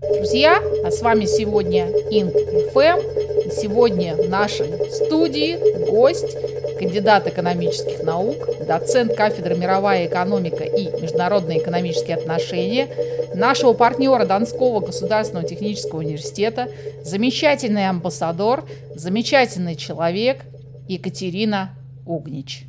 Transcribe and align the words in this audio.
Друзья, 0.00 0.62
а 0.84 0.92
с 0.92 1.02
вами 1.02 1.24
сегодня 1.24 1.88
Инк 1.88 2.32
ФМ. 2.70 3.50
Сегодня 3.50 4.14
в 4.14 4.28
нашей 4.28 4.68
студии 4.92 5.58
гость, 5.90 6.36
кандидат 6.78 7.26
экономических 7.26 8.04
наук, 8.04 8.36
доцент 8.64 9.16
кафедры 9.16 9.56
мировая 9.56 10.06
экономика 10.06 10.62
и 10.62 10.84
международные 11.02 11.58
экономические 11.58 12.16
отношения 12.16 12.88
нашего 13.34 13.72
партнера 13.72 14.24
Донского 14.24 14.78
государственного 14.78 15.48
технического 15.48 15.98
университета, 15.98 16.68
замечательный 17.02 17.88
амбассадор, 17.88 18.68
замечательный 18.94 19.74
человек 19.74 20.42
Екатерина 20.88 21.70
Угнич. 22.06 22.66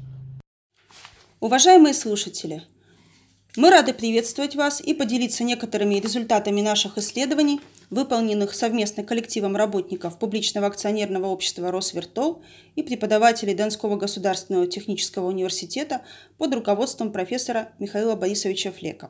Уважаемые 1.39 1.93
слушатели, 1.93 2.64
мы 3.60 3.71
рады 3.71 3.94
приветствовать 3.94 4.55
вас 4.55 4.80
и 4.80 4.94
поделиться 4.94 5.44
некоторыми 5.44 5.96
результатами 5.96 6.62
наших 6.62 6.98
исследований, 6.98 7.60
выполненных 7.89 8.55
совместно 8.55 9.04
коллективом 9.04 9.57
работников 9.57 10.18
публичного 10.18 10.68
акционерного 10.68 11.25
общества 11.25 11.70
«Росвертол» 11.70 12.42
и 12.78 12.84
преподавателей 12.84 13.54
Донского 13.54 13.98
государственного 13.98 14.65
технического 14.65 15.28
университета 15.28 16.04
под 16.37 16.54
руководством 16.56 17.11
профессора 17.11 17.74
Михаила 17.79 18.15
Борисовича 18.15 18.71
Флека. 18.71 19.10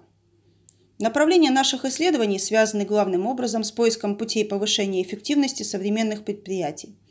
Направления 0.98 1.52
наших 1.52 1.86
исследований 1.86 2.40
связаны 2.40 2.86
главным 2.86 3.28
образом 3.28 3.64
с 3.64 3.72
поиском 3.72 4.16
путей 4.16 4.46
повышения 4.46 5.04
эффективности 5.04 5.62
современных 5.62 6.26
предприятий– 6.26 6.96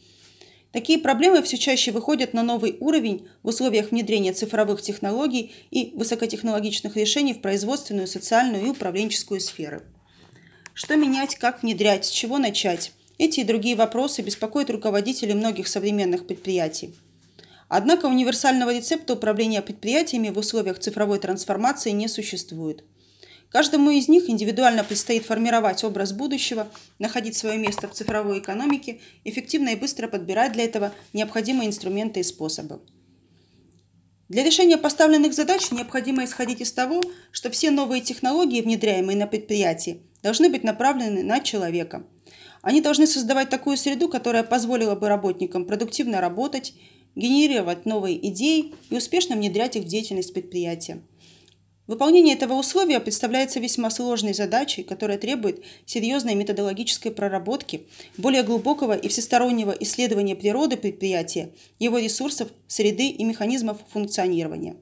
Такие 0.72 0.98
проблемы 0.98 1.42
все 1.42 1.56
чаще 1.56 1.92
выходят 1.92 2.34
на 2.34 2.42
новый 2.42 2.76
уровень 2.80 3.26
в 3.42 3.48
условиях 3.48 3.90
внедрения 3.90 4.34
цифровых 4.34 4.82
технологий 4.82 5.52
и 5.70 5.92
высокотехнологичных 5.94 6.96
решений 6.96 7.32
в 7.32 7.40
производственную, 7.40 8.06
социальную 8.06 8.66
и 8.66 8.70
управленческую 8.70 9.40
сферы. 9.40 9.82
Что 10.74 10.96
менять, 10.96 11.36
как 11.36 11.62
внедрять, 11.62 12.04
с 12.04 12.10
чего 12.10 12.38
начать? 12.38 12.92
Эти 13.16 13.40
и 13.40 13.44
другие 13.44 13.76
вопросы 13.76 14.20
беспокоят 14.20 14.70
руководителей 14.70 15.34
многих 15.34 15.68
современных 15.68 16.26
предприятий. 16.26 16.94
Однако 17.68 18.06
универсального 18.06 18.74
рецепта 18.74 19.14
управления 19.14 19.62
предприятиями 19.62 20.28
в 20.28 20.38
условиях 20.38 20.78
цифровой 20.78 21.18
трансформации 21.18 21.90
не 21.90 22.08
существует– 22.08 22.84
Каждому 23.50 23.90
из 23.90 24.08
них 24.08 24.28
индивидуально 24.28 24.84
предстоит 24.84 25.24
формировать 25.24 25.82
образ 25.82 26.12
будущего, 26.12 26.68
находить 26.98 27.36
свое 27.36 27.58
место 27.58 27.88
в 27.88 27.92
цифровой 27.92 28.40
экономике, 28.40 29.00
эффективно 29.24 29.70
и 29.70 29.76
быстро 29.76 30.06
подбирать 30.06 30.52
для 30.52 30.64
этого 30.64 30.92
необходимые 31.14 31.68
инструменты 31.68 32.20
и 32.20 32.24
способы. 32.24 32.80
Для 34.28 34.44
решения 34.44 34.76
поставленных 34.76 35.32
задач 35.32 35.70
необходимо 35.70 36.24
исходить 36.24 36.60
из 36.60 36.72
того, 36.72 37.00
что 37.32 37.50
все 37.50 37.70
новые 37.70 38.02
технологии, 38.02 38.60
внедряемые 38.60 39.16
на 39.16 39.26
предприятии, 39.26 40.02
должны 40.22 40.50
быть 40.50 40.64
направлены 40.64 41.22
на 41.22 41.40
человека. 41.40 42.04
Они 42.60 42.82
должны 42.82 43.06
создавать 43.06 43.48
такую 43.48 43.78
среду, 43.78 44.10
которая 44.10 44.42
позволила 44.42 44.94
бы 44.94 45.08
работникам 45.08 45.64
продуктивно 45.64 46.20
работать, 46.20 46.74
генерировать 47.14 47.86
новые 47.86 48.28
идеи 48.28 48.74
и 48.90 48.96
успешно 48.96 49.36
внедрять 49.36 49.76
их 49.76 49.84
в 49.84 49.88
деятельность 49.88 50.34
предприятия. 50.34 51.00
Выполнение 51.88 52.34
этого 52.34 52.52
условия 52.52 53.00
представляется 53.00 53.60
весьма 53.60 53.90
сложной 53.90 54.34
задачей, 54.34 54.82
которая 54.82 55.16
требует 55.16 55.64
серьезной 55.86 56.34
методологической 56.34 57.10
проработки, 57.10 57.86
более 58.18 58.42
глубокого 58.42 58.92
и 58.92 59.08
всестороннего 59.08 59.70
исследования 59.70 60.36
природы 60.36 60.76
предприятия, 60.76 61.50
его 61.78 61.98
ресурсов, 61.98 62.50
среды 62.66 63.08
и 63.08 63.24
механизмов 63.24 63.78
функционирования. 63.90 64.76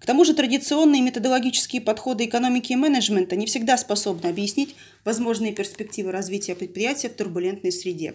К 0.00 0.06
тому 0.06 0.24
же 0.24 0.32
традиционные 0.32 1.02
методологические 1.02 1.82
подходы 1.82 2.24
экономики 2.24 2.72
и 2.72 2.76
менеджмента 2.76 3.36
не 3.36 3.44
всегда 3.44 3.76
способны 3.76 4.28
объяснить 4.28 4.74
возможные 5.04 5.52
перспективы 5.52 6.12
развития 6.12 6.54
предприятия 6.54 7.10
в 7.10 7.14
турбулентной 7.14 7.72
среде. 7.72 8.14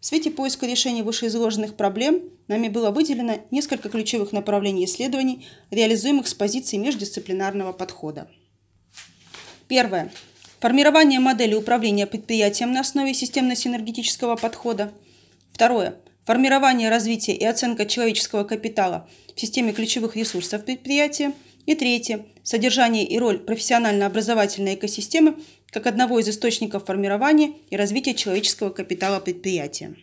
В 0.00 0.06
свете 0.06 0.30
поиска 0.30 0.66
решения 0.66 1.02
вышеизложенных 1.02 1.74
проблем 1.74 2.22
нами 2.46 2.68
было 2.68 2.90
выделено 2.90 3.40
несколько 3.50 3.88
ключевых 3.88 4.32
направлений 4.32 4.84
исследований, 4.84 5.46
реализуемых 5.70 6.28
с 6.28 6.34
позиции 6.34 6.76
междисциплинарного 6.76 7.72
подхода. 7.72 8.30
Первое. 9.66 10.12
Формирование 10.60 11.20
модели 11.20 11.54
управления 11.54 12.06
предприятием 12.06 12.72
на 12.72 12.80
основе 12.80 13.12
системно-синергетического 13.12 14.36
подхода. 14.36 14.92
Второе. 15.52 15.96
Формирование, 16.24 16.90
развитие 16.90 17.36
и 17.36 17.44
оценка 17.44 17.86
человеческого 17.86 18.44
капитала 18.44 19.08
в 19.34 19.40
системе 19.40 19.72
ключевых 19.72 20.14
ресурсов 20.14 20.64
предприятия. 20.64 21.32
И 21.66 21.74
третье. 21.74 22.24
Содержание 22.42 23.04
и 23.04 23.18
роль 23.18 23.38
профессионально-образовательной 23.38 24.74
экосистемы 24.76 25.36
как 25.70 25.86
одного 25.86 26.18
из 26.18 26.28
источников 26.28 26.86
формирования 26.86 27.52
и 27.70 27.76
развития 27.76 28.14
человеческого 28.14 28.70
капитала 28.70 29.20
предприятия. 29.20 29.94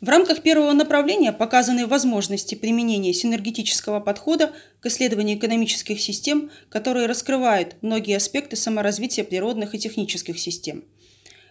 В 0.00 0.08
рамках 0.08 0.42
первого 0.42 0.72
направления 0.72 1.30
показаны 1.30 1.86
возможности 1.86 2.54
применения 2.54 3.12
синергетического 3.12 4.00
подхода 4.00 4.52
к 4.80 4.86
исследованию 4.86 5.36
экономических 5.36 6.00
систем, 6.00 6.50
которые 6.70 7.06
раскрывают 7.06 7.76
многие 7.82 8.16
аспекты 8.16 8.56
саморазвития 8.56 9.24
природных 9.24 9.74
и 9.74 9.78
технических 9.78 10.38
систем. 10.38 10.84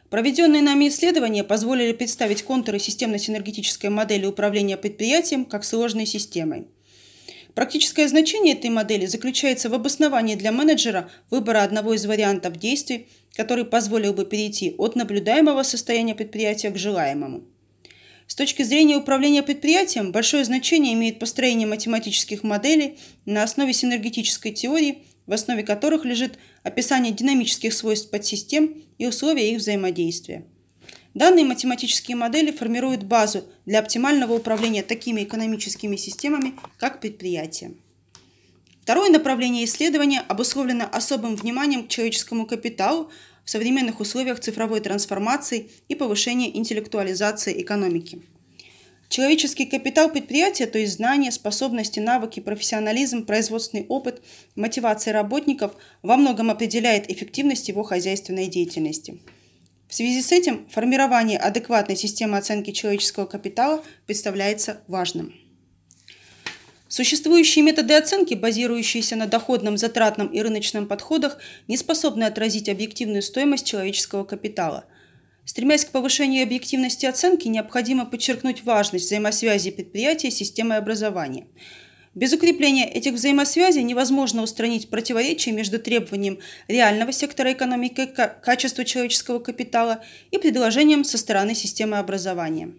Проведенные 0.10 0.64
нами 0.64 0.88
исследования 0.88 1.44
позволили 1.44 1.92
представить 1.94 2.42
контуры 2.42 2.80
системно-синергетической 2.80 3.92
модели 3.92 4.26
управления 4.26 4.78
предприятием 4.78 5.46
как 5.46 5.64
сложной 5.64 6.08
системой– 6.08 6.68
Практическое 7.60 8.08
значение 8.08 8.54
этой 8.54 8.70
модели 8.70 9.06
заключается 9.06 9.70
в 9.70 9.74
обосновании 9.74 10.36
для 10.36 10.54
менеджера 10.54 11.12
выбора 11.30 11.62
одного 11.62 11.94
из 11.94 12.06
вариантов 12.06 12.56
действий, 12.56 13.10
который 13.36 13.66
позволил 13.66 14.14
бы 14.14 14.24
перейти 14.24 14.76
от 14.78 14.96
наблюдаемого 14.96 15.64
состояния 15.64 16.16
предприятия 16.16 16.70
к 16.70 16.78
желаемому. 16.78 17.44
С 18.28 18.36
точки 18.36 18.64
зрения 18.64 18.96
управления 18.96 19.44
предприятием, 19.44 20.14
большое 20.14 20.46
значение 20.46 20.94
имеет 20.94 21.20
построение 21.20 21.68
математических 21.68 22.44
моделей 22.44 22.98
на 23.26 23.44
основе 23.44 23.74
синергетической 23.74 24.54
теории, 24.54 25.00
в 25.28 25.34
основе 25.34 25.64
которых 25.64 26.06
лежит 26.06 26.40
описание 26.64 27.12
динамических 27.12 27.74
свойств 27.74 28.10
подсистем 28.10 28.84
и 28.98 29.06
условия 29.06 29.52
их 29.52 29.58
взаимодействия. 29.58 30.46
Данные 31.16 31.44
математические 31.44 32.16
модели 32.16 32.52
формируют 32.52 33.04
базу 33.04 33.44
для 33.66 33.80
оптимального 33.80 34.34
управления 34.34 34.84
такими 34.84 35.24
экономическими 35.24 35.96
системами, 35.96 36.54
как 36.78 37.02
предприятия. 37.02 37.72
Второе 38.84 39.10
направление 39.10 39.66
исследования 39.66 40.22
обусловлено 40.28 40.88
особым 40.92 41.36
вниманием 41.36 41.86
к 41.86 41.90
человеческому 41.90 42.46
капиталу 42.46 43.10
в 43.44 43.50
современных 43.50 44.00
условиях 44.00 44.40
цифровой 44.40 44.82
трансформации 44.82 45.72
и 45.88 45.96
повышения 45.96 46.56
интеллектуализации 46.56 47.60
экономики. 47.60 48.22
Человеческий 49.10 49.66
капитал 49.66 50.12
предприятия, 50.12 50.68
то 50.68 50.78
есть 50.78 50.98
знания, 50.98 51.32
способности, 51.32 52.00
навыки, 52.00 52.40
профессионализм, 52.40 53.26
производственный 53.26 53.88
опыт, 53.90 54.22
мотивация 54.56 55.14
работников 55.14 55.74
во 56.04 56.16
многом 56.16 56.52
определяет 56.52 57.10
эффективность 57.10 57.68
его 57.68 57.82
хозяйственной 57.82 58.46
деятельности– 58.46 59.20
в 59.90 59.96
связи 59.96 60.22
с 60.22 60.32
этим 60.32 60.68
формирование 60.70 61.40
адекватной 61.40 61.96
системы 61.96 62.38
оценки 62.38 62.72
человеческого 62.72 63.26
капитала 63.26 63.84
представляется 64.06 64.82
важным. 64.88 65.34
Существующие 66.88 67.66
методы 67.66 67.96
оценки, 67.96 68.36
базирующиеся 68.36 69.16
на 69.16 69.26
доходном, 69.26 69.78
затратном 69.78 70.28
и 70.28 70.42
рыночном 70.42 70.88
подходах, 70.88 71.40
не 71.68 71.76
способны 71.76 72.24
отразить 72.24 72.70
объективную 72.70 73.24
стоимость 73.24 73.66
человеческого 73.66 74.24
капитала. 74.26 74.86
Стремясь 75.44 75.86
к 75.86 75.92
повышению 75.92 76.44
объективности 76.44 77.08
оценки, 77.08 77.48
необходимо 77.48 78.06
подчеркнуть 78.06 78.64
важность 78.64 79.06
взаимосвязи 79.06 79.72
предприятия 79.72 80.30
с 80.30 80.36
системой 80.36 80.78
образования– 80.78 81.48
без 82.20 82.34
укрепления 82.34 82.86
этих 82.86 83.14
взаимосвязей 83.14 83.82
невозможно 83.82 84.44
устранить 84.44 84.90
противоречие 84.90 85.56
между 85.56 85.80
требованием 85.80 86.40
реального 86.68 87.14
сектора 87.14 87.54
экономики 87.54 88.08
к 88.08 88.42
качеству 88.44 88.84
человеческого 88.84 89.40
капитала 89.40 90.04
и 90.30 90.38
предложением 90.38 91.06
со 91.06 91.18
стороны 91.18 91.56
системы 91.56 91.98
образования. 91.98 92.74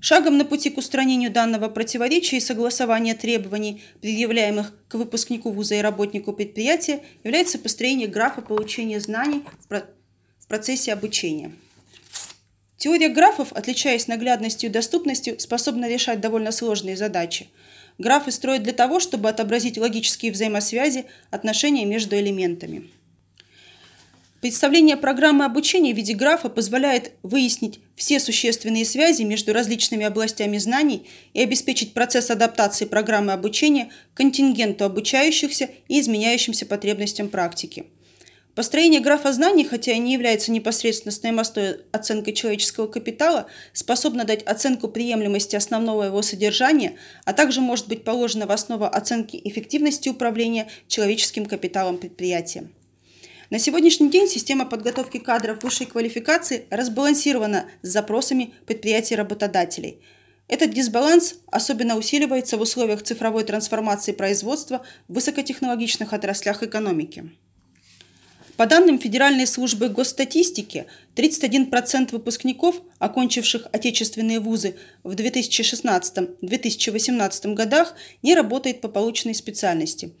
Шагом 0.00 0.38
на 0.38 0.46
пути 0.46 0.70
к 0.70 0.78
устранению 0.78 1.30
данного 1.30 1.68
противоречия 1.68 2.38
и 2.38 2.40
согласования 2.40 3.14
требований, 3.14 3.82
предъявляемых 4.00 4.72
к 4.88 4.94
выпускнику 4.94 5.50
вуза 5.50 5.74
и 5.74 5.82
работнику 5.82 6.32
предприятия, 6.32 7.00
является 7.22 7.58
построение 7.58 8.08
графа 8.08 8.40
получения 8.40 9.00
знаний 9.00 9.44
в 9.68 10.48
процессе 10.48 10.94
обучения. 10.94 11.52
Теория 12.80 13.10
графов, 13.10 13.52
отличаясь 13.52 14.08
наглядностью 14.08 14.68
и 14.68 14.72
доступностью, 14.72 15.38
способна 15.38 15.88
решать 15.88 16.20
довольно 16.20 16.50
сложные 16.50 16.96
задачи– 16.96 17.46
Графы 18.00 18.30
строят 18.30 18.62
для 18.62 18.72
того, 18.72 18.98
чтобы 18.98 19.28
отобразить 19.28 19.76
логические 19.76 20.32
взаимосвязи, 20.32 21.04
отношения 21.30 21.84
между 21.84 22.16
элементами. 22.16 22.88
Представление 24.40 24.96
программы 24.96 25.44
обучения 25.44 25.92
в 25.92 25.96
виде 25.98 26.14
графа 26.14 26.48
позволяет 26.48 27.12
выяснить 27.22 27.78
все 27.96 28.18
существенные 28.18 28.86
связи 28.86 29.20
между 29.20 29.52
различными 29.52 30.06
областями 30.06 30.56
знаний 30.56 31.06
и 31.34 31.42
обеспечить 31.42 31.92
процесс 31.92 32.30
адаптации 32.30 32.86
программы 32.86 33.34
обучения 33.34 33.90
к 34.14 34.16
контингенту 34.16 34.86
обучающихся 34.86 35.68
и 35.88 36.00
изменяющимся 36.00 36.64
потребностям 36.64 37.28
практики. 37.28 37.84
Построение 38.60 39.00
графа 39.00 39.32
знаний, 39.32 39.64
хотя 39.64 39.92
и 39.92 39.98
не 39.98 40.12
является 40.12 40.52
непосредственно 40.52 41.12
стоимостой 41.12 41.78
оценкой 41.92 42.34
человеческого 42.34 42.88
капитала, 42.88 43.46
способно 43.72 44.24
дать 44.24 44.42
оценку 44.42 44.88
приемлемости 44.88 45.56
основного 45.56 46.02
его 46.02 46.20
содержания, 46.20 46.98
а 47.24 47.32
также 47.32 47.62
может 47.62 47.88
быть 47.88 48.04
положено 48.04 48.46
в 48.46 48.50
основу 48.50 48.84
оценки 48.84 49.40
эффективности 49.44 50.10
управления 50.10 50.68
человеческим 50.88 51.46
капиталом 51.46 51.96
предприятия. 51.96 52.68
На 53.48 53.58
сегодняшний 53.58 54.10
день 54.10 54.28
система 54.28 54.66
подготовки 54.66 55.16
кадров 55.16 55.62
высшей 55.62 55.86
квалификации 55.86 56.66
разбалансирована 56.68 57.64
с 57.80 57.88
запросами 57.88 58.52
предприятий 58.66 59.16
работодателей. 59.16 60.02
Этот 60.48 60.74
дисбаланс 60.74 61.36
особенно 61.46 61.96
усиливается 61.96 62.58
в 62.58 62.60
условиях 62.60 63.02
цифровой 63.04 63.44
трансформации 63.44 64.12
производства 64.12 64.84
в 65.08 65.14
высокотехнологичных 65.14 66.12
отраслях 66.12 66.62
экономики. 66.62 67.30
По 68.60 68.66
данным 68.66 68.98
Федеральной 68.98 69.46
службы 69.46 69.88
госстатистики, 69.88 70.84
31% 71.16 72.12
выпускников, 72.12 72.82
окончивших 72.98 73.66
отечественные 73.72 74.38
вузы 74.38 74.76
в 75.02 75.12
2016-2018 75.12 77.54
годах, 77.54 77.94
не 78.20 78.34
работает 78.34 78.82
по 78.82 78.88
полученной 78.88 79.34
специальности. 79.34 80.12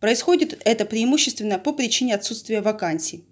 Происходит 0.00 0.60
это 0.64 0.84
преимущественно 0.84 1.60
по 1.60 1.72
причине 1.72 2.16
отсутствия 2.16 2.60
вакансий. 2.60 3.24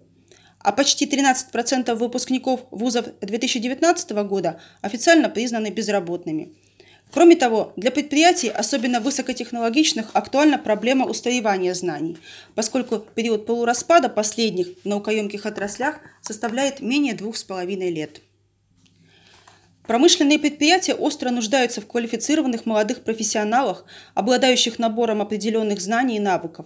А 0.59 0.71
почти 0.71 1.05
13% 1.05 1.93
выпускников 1.93 2.61
вузов 2.71 3.07
2019 3.19 4.11
года 4.23 4.61
официально 4.79 5.27
признаны 5.27 5.69
безработными– 5.69 6.53
Кроме 7.11 7.35
того, 7.35 7.71
для 7.77 7.91
предприятий, 7.91 8.49
особенно 8.49 8.99
высокотехнологичных, 8.99 10.09
актуальна 10.13 10.57
проблема 10.57 11.05
устаревания 11.05 11.73
знаний, 11.73 12.17
поскольку 12.55 12.99
период 12.99 13.45
полураспада 13.45 14.09
последних 14.09 14.67
в 14.83 14.85
наукоемких 14.85 15.45
отраслях 15.45 15.99
составляет 16.21 16.81
менее 16.81 17.13
двух 17.13 17.37
с 17.37 17.43
половиной 17.43 17.91
лет. 17.91 18.21
Промышленные 19.87 20.39
предприятия 20.39 20.95
остро 20.95 21.29
нуждаются 21.29 21.79
в 21.79 21.87
квалифицированных 21.87 22.65
молодых 22.65 23.03
профессионалах, 23.03 23.85
обладающих 24.15 24.79
набором 24.79 25.21
определенных 25.21 25.79
знаний 25.79 26.17
и 26.17 26.19
навыков. 26.19 26.65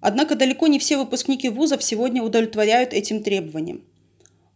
Однако 0.00 0.34
далеко 0.34 0.66
не 0.66 0.78
все 0.78 0.98
выпускники 0.98 1.48
вузов 1.48 1.82
сегодня 1.82 2.22
удовлетворяют 2.22 2.92
этим 2.92 3.22
требованиям. 3.22 3.84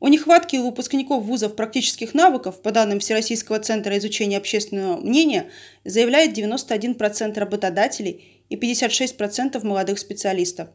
О 0.00 0.08
нехватке 0.08 0.60
у 0.60 0.66
выпускников 0.66 1.24
вузов 1.24 1.56
практических 1.56 2.14
навыков, 2.14 2.62
по 2.62 2.70
данным 2.70 3.00
Всероссийского 3.00 3.58
центра 3.58 3.98
изучения 3.98 4.38
общественного 4.38 5.00
мнения, 5.00 5.50
заявляет 5.84 6.38
91% 6.38 7.36
работодателей 7.38 8.44
и 8.48 8.54
56% 8.54 9.64
молодых 9.66 9.98
специалистов. 9.98 10.68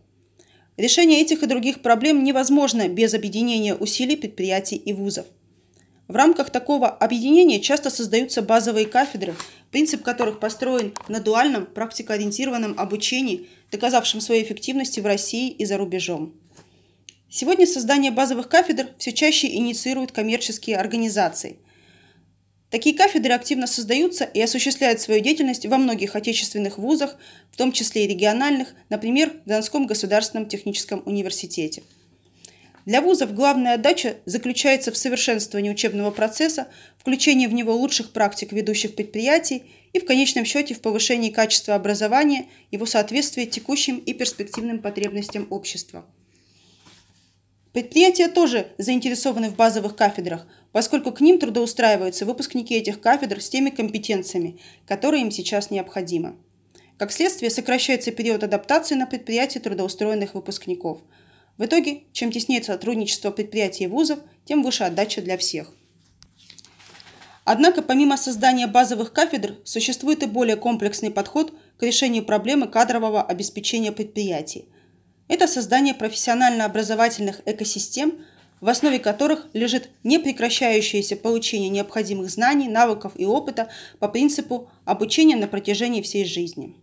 Решение 0.75 1.21
этих 1.21 1.41
и 1.41 1.47
других 1.47 1.81
проблем 1.81 2.23
невозможно 2.23 2.89
без 2.89 3.13
объединения 3.13 3.75
усилий 3.75 4.17
предприятий 4.17 4.75
и 4.75 4.91
вузов. 4.91 5.25
В 6.09 6.15
рамках 6.15 6.49
такого 6.49 6.89
объединения 6.89 7.61
часто 7.61 7.89
создаются 7.89 8.41
базовые 8.41 8.87
кафедры, 8.87 9.35
принцип 9.71 10.03
которых 10.03 10.39
построен 10.39 10.93
на 11.07 11.21
дуальном 11.21 11.65
практикоориентированном 11.65 12.77
обучении, 12.77 13.47
доказавшем 13.71 14.19
свою 14.19 14.43
эффективность 14.43 14.99
в 14.99 15.05
России 15.05 15.49
и 15.49 15.63
за 15.63 15.77
рубежом. 15.77 16.33
Сегодня 17.35 17.65
создание 17.65 18.11
базовых 18.11 18.47
кафедр 18.47 18.89
все 18.99 19.11
чаще 19.11 19.47
инициируют 19.47 20.11
коммерческие 20.11 20.77
организации. 20.77 21.57
Такие 22.69 22.95
кафедры 22.95 23.33
активно 23.33 23.65
создаются 23.65 24.23
и 24.23 24.39
осуществляют 24.39 25.01
свою 25.01 25.19
деятельность 25.19 25.65
во 25.65 25.79
многих 25.79 26.15
отечественных 26.15 26.77
вузах, 26.77 27.17
в 27.51 27.57
том 27.57 27.71
числе 27.71 28.05
и 28.05 28.07
региональных, 28.07 28.75
например, 28.89 29.33
в 29.45 29.49
Донском 29.49 29.87
государственном 29.87 30.47
техническом 30.47 31.01
университете. 31.07 31.81
Для 32.85 33.01
вузов 33.01 33.33
главная 33.33 33.73
отдача 33.75 34.17
заключается 34.25 34.91
в 34.91 34.97
совершенствовании 34.97 35.71
учебного 35.71 36.11
процесса, 36.11 36.67
включении 36.99 37.47
в 37.47 37.53
него 37.53 37.75
лучших 37.75 38.11
практик 38.11 38.51
ведущих 38.51 38.93
предприятий 38.93 39.63
и 39.91 39.99
в 39.99 40.05
конечном 40.05 40.45
счете 40.45 40.75
в 40.75 40.81
повышении 40.81 41.31
качества 41.31 41.73
образования, 41.73 42.45
его 42.69 42.85
соответствия 42.85 43.47
текущим 43.47 43.97
и 43.97 44.13
перспективным 44.13 44.83
потребностям 44.83 45.47
общества. 45.49 46.05
Предприятия 47.73 48.27
тоже 48.27 48.67
заинтересованы 48.77 49.49
в 49.49 49.55
базовых 49.55 49.95
кафедрах, 49.95 50.45
поскольку 50.71 51.11
к 51.11 51.21
ним 51.21 51.39
трудоустраиваются 51.39 52.23
выпускники 52.23 52.75
этих 52.75 53.01
кафедр 53.01 53.41
с 53.41 53.49
теми 53.49 53.71
компетенциями, 53.71 54.59
которые 54.85 55.23
им 55.23 55.31
сейчас 55.31 55.71
необходимы. 55.71 56.35
Как 56.99 57.11
следствие, 57.11 57.49
сокращается 57.49 58.11
период 58.11 58.43
адаптации 58.43 58.93
на 58.93 59.07
предприятии 59.07 59.57
трудоустроенных 59.57 60.35
выпускников. 60.35 60.99
В 61.57 61.65
итоге, 61.65 62.03
чем 62.11 62.31
теснее 62.31 62.63
сотрудничество 62.63 63.31
предприятий 63.31 63.85
и 63.85 63.87
вузов, 63.87 64.19
тем 64.45 64.61
выше 64.61 64.83
отдача 64.83 65.23
для 65.23 65.35
всех. 65.39 65.73
Однако, 67.43 67.81
помимо 67.81 68.17
создания 68.17 68.67
базовых 68.67 69.13
кафедр, 69.13 69.55
существует 69.63 70.21
и 70.21 70.27
более 70.27 70.57
комплексный 70.57 71.09
подход 71.09 71.51
к 71.79 71.83
решению 71.83 72.23
проблемы 72.23 72.67
кадрового 72.67 73.23
обеспечения 73.23 73.91
предприятий– 73.91 74.65
это 75.27 75.47
создание 75.47 75.93
профессионально-образовательных 75.93 77.41
экосистем, 77.45 78.25
в 78.61 78.69
основе 78.69 78.99
которых 78.99 79.47
лежит 79.53 79.89
непрекращающееся 80.03 81.15
получение 81.15 81.69
необходимых 81.69 82.29
знаний, 82.29 82.67
навыков 82.67 83.13
и 83.15 83.25
опыта 83.25 83.69
по 83.99 84.07
принципу 84.07 84.69
обучения 84.85 85.35
на 85.35 85.47
протяжении 85.47 86.01
всей 86.01 86.25
жизни. 86.25 86.75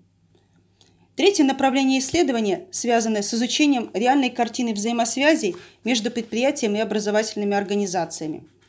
Третье 1.17 1.45
направление 1.45 2.01
исследования 2.01 2.67
связано 2.71 3.23
с 3.23 3.33
изучением 3.35 3.91
реальной 3.95 4.31
картины 4.31 4.73
взаимосвязей 4.73 5.57
между 5.85 6.11
предприятием 6.11 6.77
и 6.77 6.81
образовательными 6.81 7.57
организациями– 7.57 8.45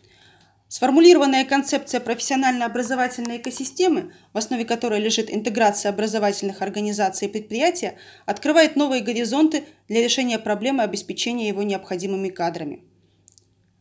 Сформулированная 0.71 1.43
концепция 1.43 1.99
профессионально-образовательной 1.99 3.39
экосистемы, 3.39 4.13
в 4.31 4.37
основе 4.37 4.63
которой 4.63 5.01
лежит 5.01 5.29
интеграция 5.29 5.89
образовательных 5.89 6.61
организаций 6.61 7.27
и 7.27 7.31
предприятия, 7.31 7.97
открывает 8.25 8.77
новые 8.77 9.01
горизонты 9.01 9.65
для 9.89 10.01
решения 10.01 10.39
проблемы 10.39 10.83
обеспечения 10.83 11.49
его 11.49 11.63
необходимыми 11.63 12.29
кадрами. 12.29 12.85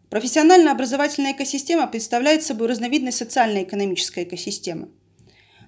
Профессионально-образовательная 0.08 1.30
экосистема 1.30 1.86
представляет 1.86 2.42
собой 2.42 2.66
разновидность 2.66 3.18
социально-экономической 3.18 4.24
экосистемы. 4.24 4.88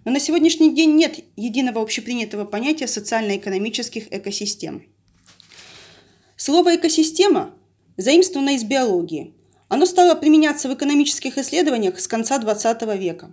Но 0.05 0.11
на 0.11 0.19
сегодняшний 0.19 0.75
день 0.75 0.97
нет 0.97 1.21
единого 1.37 1.81
общепринятого 1.83 2.45
понятия 2.47 2.89
социально-экономических 2.89 4.13
экосистем. 4.13 4.93
Слово 6.35 6.75
«экосистема» 6.75 7.55
заимствовано 7.97 8.57
из 8.57 8.65
биологии– 8.65 9.35
оно 9.73 9.87
стало 9.87 10.15
применяться 10.15 10.69
в 10.69 10.75
экономических 10.75 11.39
исследованиях 11.39 11.99
с 11.99 12.07
конца 12.07 12.39
XX 12.39 12.99
века. 12.99 13.33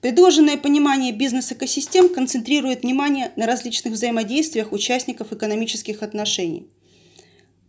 Предложенное 0.00 0.56
понимание 0.56 1.12
бизнес-экосистем 1.12 2.08
концентрирует 2.08 2.82
внимание 2.82 3.30
на 3.36 3.44
различных 3.44 3.92
взаимодействиях 3.92 4.72
участников 4.72 5.34
экономических 5.34 6.02
отношений. 6.02 6.66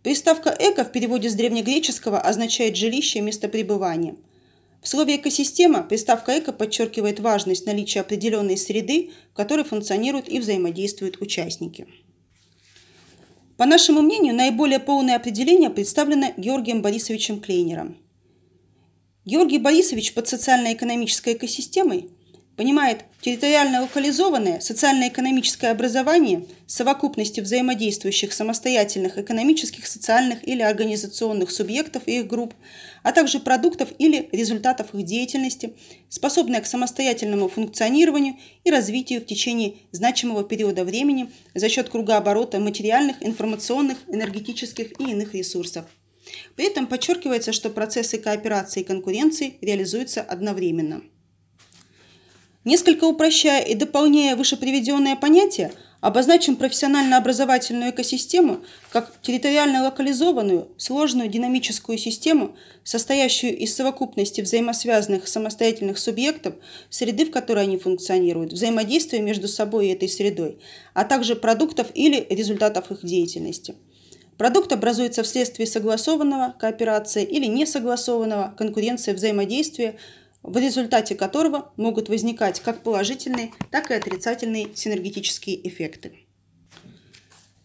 Приставка 0.02 0.56
«эко» 0.58 0.86
в 0.86 0.90
переводе 0.90 1.28
с 1.28 1.34
древнегреческого 1.34 2.18
означает 2.18 2.78
«жилище», 2.78 3.20
«место 3.20 3.46
пребывания». 3.48 4.16
В 4.80 4.88
слове 4.88 5.16
«экосистема» 5.16 5.82
приставка 5.82 6.38
«эко» 6.38 6.52
подчеркивает 6.54 7.20
важность 7.20 7.66
наличия 7.66 8.00
определенной 8.00 8.56
среды, 8.56 9.10
в 9.34 9.36
которой 9.36 9.66
функционируют 9.66 10.30
и 10.30 10.38
взаимодействуют 10.38 11.20
участники. 11.20 11.86
По 13.56 13.66
нашему 13.66 14.02
мнению, 14.02 14.34
наиболее 14.34 14.78
полное 14.78 15.16
определение 15.16 15.70
представлено 15.70 16.32
Георгием 16.36 16.82
Борисовичем 16.82 17.40
Клейнером. 17.40 17.98
Георгий 19.24 19.58
Борисович 19.58 20.14
под 20.14 20.26
социально-экономической 20.26 21.34
экосистемой 21.34 22.10
понимает 22.56 23.04
территориально 23.20 23.82
локализованное 23.82 24.60
социально-экономическое 24.60 25.70
образование 25.70 26.46
совокупности 26.66 27.40
взаимодействующих 27.40 28.32
самостоятельных 28.32 29.18
экономических, 29.18 29.86
социальных 29.86 30.46
или 30.46 30.62
организационных 30.62 31.50
субъектов 31.50 32.02
и 32.06 32.18
их 32.18 32.26
групп, 32.26 32.54
а 33.02 33.12
также 33.12 33.40
продуктов 33.40 33.90
или 33.98 34.28
результатов 34.32 34.94
их 34.94 35.04
деятельности, 35.04 35.74
способное 36.08 36.60
к 36.60 36.66
самостоятельному 36.66 37.48
функционированию 37.48 38.36
и 38.64 38.70
развитию 38.70 39.20
в 39.20 39.26
течение 39.26 39.74
значимого 39.92 40.44
периода 40.44 40.84
времени 40.84 41.30
за 41.54 41.68
счет 41.68 41.88
кругооборота 41.88 42.60
материальных, 42.60 43.16
информационных, 43.22 43.98
энергетических 44.08 45.00
и 45.00 45.10
иных 45.10 45.34
ресурсов. 45.34 45.86
При 46.56 46.66
этом 46.66 46.86
подчеркивается, 46.86 47.52
что 47.52 47.70
процессы 47.70 48.18
кооперации 48.18 48.80
и 48.80 48.84
конкуренции 48.84 49.54
реализуются 49.60 50.22
одновременно. 50.22 51.02
Несколько 52.64 53.04
упрощая 53.04 53.64
и 53.64 53.74
дополняя 53.74 54.36
вышеприведенное 54.36 55.16
понятие, 55.16 55.72
обозначим 56.00 56.54
профессионально-образовательную 56.54 57.90
экосистему 57.90 58.60
как 58.90 59.20
территориально 59.20 59.82
локализованную, 59.82 60.68
сложную 60.76 61.28
динамическую 61.28 61.98
систему, 61.98 62.54
состоящую 62.84 63.56
из 63.56 63.74
совокупности 63.74 64.40
взаимосвязанных 64.40 65.26
самостоятельных 65.26 65.98
субъектов, 65.98 66.54
среды, 66.88 67.26
в 67.26 67.32
которой 67.32 67.64
они 67.64 67.78
функционируют, 67.78 68.52
взаимодействия 68.52 69.20
между 69.20 69.48
собой 69.48 69.88
и 69.88 69.92
этой 69.92 70.08
средой, 70.08 70.58
а 70.94 71.04
также 71.04 71.34
продуктов 71.34 71.88
или 71.94 72.26
результатов 72.30 72.92
их 72.92 73.04
деятельности– 73.04 73.74
Продукт 74.38 74.72
образуется 74.72 75.22
вследствие 75.22 75.68
согласованного 75.68 76.54
кооперации 76.58 77.22
или 77.22 77.46
несогласованного 77.46 78.52
конкуренции 78.58 79.12
взаимодействия, 79.12 79.96
в 80.42 80.56
результате 80.56 81.14
которого 81.14 81.72
могут 81.76 82.08
возникать 82.08 82.60
как 82.60 82.82
положительные, 82.82 83.52
так 83.70 83.90
и 83.90 83.94
отрицательные 83.94 84.68
синергетические 84.74 85.66
эффекты. 85.68 86.12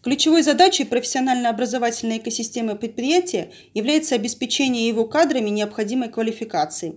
Ключевой 0.02 0.42
задачей 0.42 0.84
профессионально-образовательной 0.84 2.18
экосистемы 2.18 2.76
предприятия 2.76 3.50
является 3.74 4.14
обеспечение 4.14 4.86
его 4.86 5.04
кадрами 5.04 5.50
необходимой 5.50 6.08
квалификации. 6.08 6.94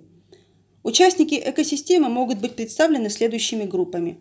Участники 0.83 1.41
экосистемы 1.43 2.09
могут 2.09 2.39
быть 2.39 2.55
представлены 2.55 3.09
следующими 3.09 3.65
группами. 3.65 4.19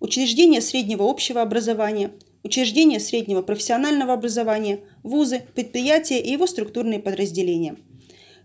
Учреждения 0.00 0.60
среднего 0.60 1.08
общего 1.08 1.42
образования, 1.42 2.10
учреждения 2.42 3.00
среднего 3.00 3.42
профессионального 3.42 4.14
образования, 4.14 4.80
вузы, 5.02 5.42
предприятия 5.54 6.20
и 6.20 6.32
его 6.32 6.46
структурные 6.46 7.00
подразделения. 7.00 7.76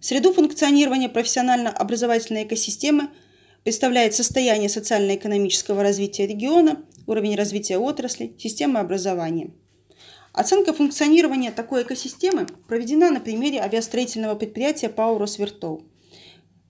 Среду 0.01 0.34
функционирования 0.34 1.10
профессионально-образовательной 1.10 2.46
экосистемы 2.46 3.10
представляет 3.63 4.15
состояние 4.15 4.67
социально-экономического 4.67 5.84
развития 5.84 6.25
региона, 6.25 6.84
уровень 7.05 7.36
развития 7.36 7.77
отрасли, 7.77 8.34
системы 8.39 8.79
образования. 8.79 9.51
Оценка 10.34 10.74
функционирования 10.74 11.51
такой 11.51 11.84
экосистемы 11.84 12.48
проведена 12.67 13.12
на 13.12 13.20
примере 13.20 13.60
авиастроительного 13.62 14.34
предприятия 14.34 14.89
ПАО 14.89 15.20
«Росвертол». 15.20 15.84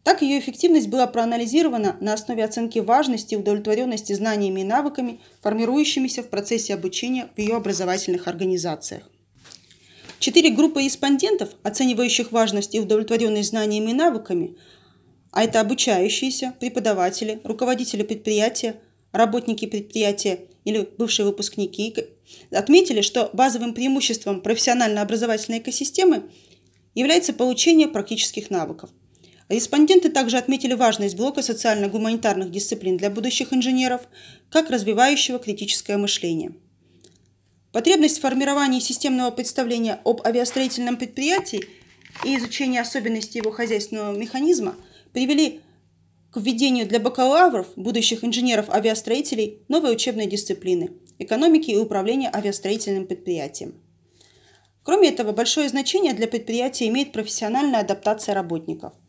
Так 0.03 0.23
ее 0.23 0.38
эффективность 0.39 0.89
была 0.89 1.07
проанализирована 1.07 1.95
на 2.01 2.13
основе 2.13 2.43
оценки 2.43 2.79
важности 2.79 3.35
и 3.35 3.38
удовлетворенности 3.38 4.11
знаниями 4.11 4.61
и 4.61 4.65
навыками, 4.65 5.21
формирующимися 5.41 6.23
в 6.23 6.29
процессе 6.29 6.73
обучения 6.73 7.29
в 7.33 7.39
ее 7.39 7.55
образовательных 7.55 8.27
организациях. 8.27 9.11
Четыре 10.21 10.51
группы 10.51 10.83
респондентов, 10.83 11.49
оценивающих 11.63 12.31
важность 12.31 12.75
и 12.75 12.79
удовлетворенность 12.79 13.49
знаниями 13.49 13.89
и 13.89 13.95
навыками, 13.95 14.55
а 15.31 15.43
это 15.43 15.59
обучающиеся, 15.59 16.53
преподаватели, 16.59 17.41
руководители 17.43 18.03
предприятия, 18.03 18.75
работники 19.13 19.65
предприятия 19.65 20.41
или 20.63 20.87
бывшие 20.99 21.25
выпускники, 21.25 21.95
отметили, 22.51 23.01
что 23.01 23.31
базовым 23.33 23.73
преимуществом 23.73 24.41
профессионально-образовательной 24.41 25.57
экосистемы 25.57 26.29
является 26.93 27.33
получение 27.33 27.87
практических 27.87 28.51
навыков. 28.51 28.91
Респонденты 29.49 30.11
также 30.11 30.37
отметили 30.37 30.75
важность 30.75 31.17
блока 31.17 31.41
социально-гуманитарных 31.41 32.51
дисциплин 32.51 32.95
для 32.95 33.09
будущих 33.09 33.53
инженеров, 33.53 34.01
как 34.51 34.69
развивающего 34.69 35.39
критическое 35.39 35.97
мышление. 35.97 36.53
Потребность 37.71 38.17
в 38.17 38.21
формировании 38.21 38.79
системного 38.79 39.31
представления 39.31 39.99
об 40.03 40.21
авиастроительном 40.25 40.97
предприятии 40.97 41.65
и 42.25 42.37
изучение 42.37 42.81
особенностей 42.81 43.39
его 43.39 43.51
хозяйственного 43.51 44.15
механизма 44.17 44.75
привели 45.13 45.61
к 46.31 46.37
введению 46.37 46.87
для 46.87 46.99
бакалавров, 46.99 47.67
будущих 47.75 48.23
инженеров-авиастроителей, 48.23 49.63
новой 49.69 49.93
учебной 49.93 50.27
дисциплины– 50.27 50.91
экономики 51.19 51.71
и 51.71 51.77
управления 51.77 52.29
авиастроительным 52.33 53.07
предприятием. 53.07 53.75
Кроме 54.83 55.09
этого, 55.09 55.31
большое 55.31 55.69
значение 55.69 56.13
для 56.13 56.27
предприятия 56.27 56.87
имеет 56.87 57.11
профессиональная 57.13 57.81
адаптация 57.81 58.35
работников– 58.35 58.93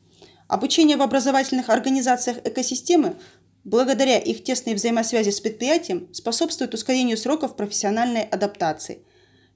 Обучение 0.52 0.98
в 0.98 1.02
образовательных 1.02 1.70
организациях 1.70 2.36
экосистемы, 2.44 3.16
благодаря 3.64 4.18
их 4.18 4.42
тесной 4.42 4.74
взаимосвязи 4.74 5.30
с 5.30 5.40
предприятием, 5.40 6.08
способствует 6.12 6.74
ускорению 6.74 7.16
сроков 7.16 7.56
профессиональной 7.56 8.22
адаптации. 8.22 9.02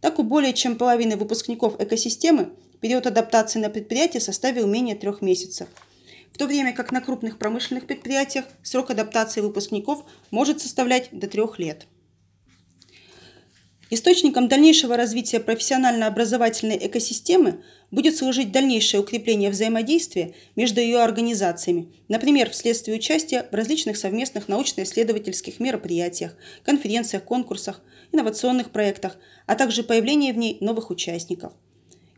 Так 0.01 0.19
у 0.19 0.23
более 0.23 0.53
чем 0.53 0.77
половины 0.77 1.17
выпускников 1.17 1.81
экосистемы 1.81 2.51
период 2.81 3.07
адаптации 3.07 3.59
на 3.59 3.71
предприятии 3.71 4.19
составил 4.19 4.67
менее 4.67 4.95
трех 4.95 5.23
месяцев, 5.23 5.69
в 6.33 6.39
то 6.39 6.47
время 6.47 6.73
как 6.75 6.93
на 6.93 7.01
крупных 7.01 7.39
промышленных 7.39 7.87
предприятиях 7.87 8.45
срок 8.63 8.91
адаптации 8.91 9.41
выпускников 9.41 10.05
может 10.31 10.61
составлять 10.61 11.09
до 11.11 11.27
трех 11.27 11.59
лет. 11.59 11.87
Источником 13.89 14.49
дальнейшего 14.49 14.97
развития 14.97 15.39
профессионально-образовательной 15.39 16.77
экосистемы 16.89 17.63
будет 17.93 18.17
служить 18.17 18.51
дальнейшее 18.51 19.01
укрепление 19.01 19.49
взаимодействия 19.49 20.35
между 20.57 20.81
ее 20.81 20.99
организациями, 20.99 21.93
например, 22.09 22.51
вследствие 22.51 22.97
участия 22.97 23.47
в 23.49 23.55
различных 23.55 23.97
совместных 23.97 24.49
научно-исследовательских 24.49 25.61
мероприятиях, 25.61 26.37
конференциях, 26.65 27.23
конкурсах, 27.23 27.81
инновационных 28.11 28.73
проектах, 28.73 29.19
а 29.47 29.55
также 29.55 29.85
появление 29.85 30.33
в 30.33 30.37
ней 30.37 30.57
новых 30.61 30.91
участников. 30.91 31.53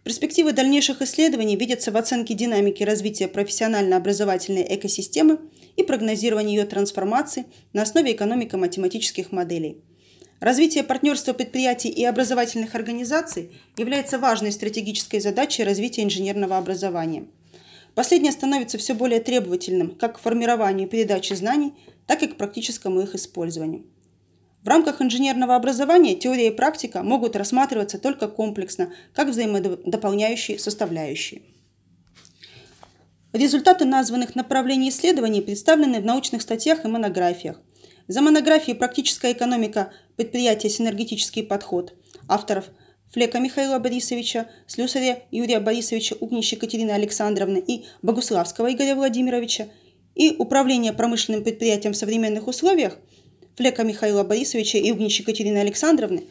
Перспективы 0.05 0.53
дальнейших 0.53 1.03
исследований 1.03 1.57
видятся 1.57 1.93
в 1.93 1.99
оценке 1.99 2.33
динамики 2.33 2.83
развития 2.83 3.29
профессионально-образовательной 3.29 4.65
экосистемы 4.75 5.39
и 5.77 5.83
прогнозировании 5.83 6.57
ее 6.57 6.65
трансформации 6.65 7.45
на 7.75 7.83
основе 7.83 8.13
экономико-математических 8.13 9.33
моделей– 9.33 9.83
Развитие 10.40 10.85
партнерства 10.85 11.33
предприятий 11.33 11.88
и 11.88 12.04
образовательных 12.04 12.76
организаций 12.76 13.50
является 13.76 14.18
важной 14.21 14.52
стратегической 14.52 15.21
задачей 15.21 15.64
развития 15.64 16.04
инженерного 16.04 16.57
образования. 16.57 17.26
Последнее 17.97 18.30
становится 18.30 18.78
все 18.78 18.95
более 18.95 19.18
требовательным 19.18 19.97
как 19.97 20.16
к 20.16 20.21
формированию 20.21 20.87
и 20.87 20.90
передаче 20.90 21.35
знаний, 21.35 21.75
так 22.07 22.23
и 22.23 22.28
к 22.28 22.37
практическому 22.37 23.00
их 23.00 23.16
использованию. 23.16 23.85
В 24.62 24.68
рамках 24.68 25.02
инженерного 25.02 25.57
образования 25.57 26.14
теория 26.14 26.49
и 26.49 26.54
практика 26.54 27.02
могут 27.02 27.35
рассматриваться 27.35 27.99
только 27.99 28.28
комплексно, 28.28 28.92
как 29.14 29.28
взаимодополняющие 29.28 30.59
составляющие. 30.59 31.42
Результаты 33.33 33.85
названных 33.85 34.37
направлений 34.37 34.90
исследований 34.90 35.40
представлены 35.40 36.00
в 36.00 36.04
научных 36.04 36.42
статьях 36.42 36.85
и 36.85 36.88
монографиях. 36.88 37.61
За 38.09 38.23
монографией 38.23 38.75
«Практическая 38.75 39.33
экономика. 39.33 39.93
Предприятия. 40.17 40.71
«Синергетический 40.71 41.43
подход» 41.43 41.93
авторов 42.27 42.65
Флека 43.12 43.38
Михаила 43.38 43.79
Борисовича, 43.79 44.49
Слюсаря 44.67 45.23
Юрия 45.31 45.61
Борисовича, 45.61 46.17
Угнищ 46.19 46.55
Екатерины 46.55 46.91
Александровны 46.91 47.59
и 47.59 47.85
Богуславского 48.00 48.73
Игоря 48.73 48.95
Владимировича. 48.95 49.69
И 50.15 50.35
Управление 50.38 50.95
промышленным 50.95 51.45
предприятием 51.45 51.93
в 51.93 51.99
современных 51.99 52.49
условиях 52.49 52.97
Флека 53.57 53.85
Михаила 53.85 54.25
Борисовича 54.25 54.79
и 54.79 54.91
Угнищ 54.91 55.21
Екатерины 55.21 55.59
Александровны. 55.59 56.25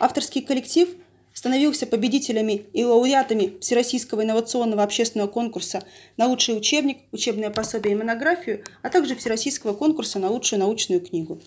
Авторский 0.00 0.40
коллектив– 0.40 0.88
становился 1.38 1.86
победителями 1.86 2.66
и 2.72 2.82
лауреатами 2.82 3.58
Всероссийского 3.60 4.24
инновационного 4.24 4.82
общественного 4.82 5.28
конкурса 5.28 5.84
на 6.16 6.26
лучший 6.26 6.56
учебник, 6.56 6.98
учебное 7.12 7.50
пособие 7.50 7.94
и 7.94 7.96
монографию, 7.96 8.64
а 8.82 8.90
также 8.90 9.14
Всероссийского 9.14 9.72
конкурса 9.72 10.18
на 10.18 10.30
лучшую 10.30 10.58
научную 10.58 11.00
книгу. 11.00 11.40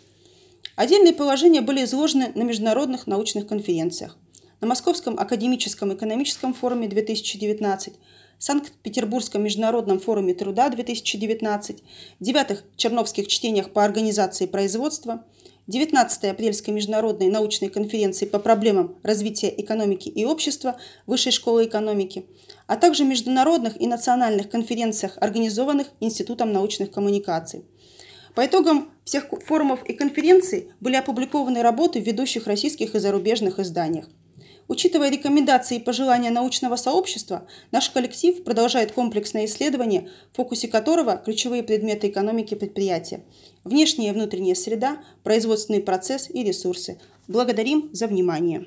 Отдельные 0.78 1.12
положения 1.12 1.60
были 1.60 1.84
изложены 1.84 2.32
на 2.36 2.44
международных 2.44 3.06
научных 3.06 3.48
конференциях. 3.48 4.18
На 4.62 4.68
Московском 4.68 5.20
академическом 5.20 5.94
экономическом 5.94 6.54
форуме 6.54 6.88
2019, 6.88 7.94
Санкт-Петербургском 8.38 9.44
международном 9.44 10.00
форуме 10.00 10.34
труда 10.34 10.70
2019, 10.70 11.84
девятых 12.22 12.64
Черновских 12.78 13.28
чтениях 13.28 13.72
по 13.72 13.84
организации 13.84 14.46
производства– 14.46 15.26
19-й 15.72 16.30
апрельской 16.30 16.74
международной 16.74 17.30
научной 17.30 17.70
конференции 17.70 18.26
по 18.26 18.40
проблемам 18.40 18.98
развития 19.04 19.54
экономики 19.58 20.10
и 20.10 20.26
общества 20.26 20.76
Высшей 21.08 21.32
школы 21.32 21.66
экономики, 21.66 22.26
а 22.68 22.76
также 22.76 23.06
международных 23.06 23.80
и 23.82 23.88
национальных 23.88 24.50
конференциях, 24.50 25.18
организованных 25.22 25.88
Институтом 26.00 26.52
научных 26.52 26.92
коммуникаций. 26.92 27.64
По 28.36 28.46
итогам 28.46 28.92
всех 29.04 29.26
форумов 29.46 29.84
и 29.86 29.94
конференций 29.94 30.72
были 30.80 30.96
опубликованы 30.96 31.62
работы 31.62 32.02
в 32.02 32.06
ведущих 32.06 32.48
российских 32.48 32.96
и 32.96 33.00
зарубежных 33.00 33.60
изданиях. 33.60 34.08
Учитывая 34.72 35.12
рекомендации 35.12 35.76
и 35.76 35.82
пожелания 35.82 36.30
научного 36.30 36.78
сообщества, 36.78 37.46
наш 37.74 37.90
коллектив 37.90 38.42
продолжает 38.42 38.94
комплексное 38.94 39.44
исследование, 39.44 40.08
в 40.32 40.38
фокусе 40.38 40.70
которого 40.70 41.18
ключевые 41.18 41.62
предметы 41.62 42.08
экономики 42.08 42.56
предприятия– 42.56 43.26
внешняя 43.66 44.12
и 44.12 44.14
внутренняя 44.14 44.56
среда, 44.56 45.04
производственный 45.24 45.82
процесс 45.82 46.30
и 46.30 46.42
ресурсы. 46.42 47.02
Благодарим 47.28 47.90
за 47.92 48.08
внимание. 48.08 48.66